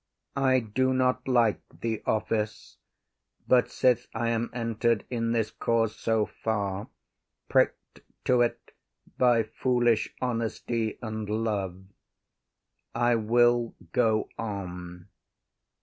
[0.35, 0.41] IAGO.
[0.43, 2.77] I do not like the office,
[3.47, 6.87] But sith I am enter’d in this cause so far,
[7.51, 8.71] Prick’d to ’t
[9.19, 11.83] by foolish honesty and love,
[12.95, 15.07] I will go on.